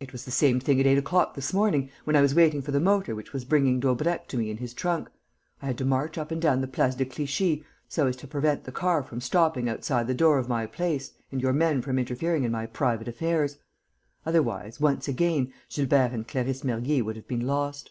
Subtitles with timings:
[0.00, 2.70] "It was the same thing at eight o'clock this morning, when I was waiting for
[2.72, 5.10] the motor which was bringing Daubrecq to me in his trunk:
[5.60, 8.64] I had to march up and down the Place de Clichy, so as to prevent
[8.64, 12.44] the car from stopping outside the door of my place and your men from interfering
[12.44, 13.58] in my private affairs.
[14.24, 17.90] Otherwise, once again, Gilbert and Clarisse Mergy would have been lost."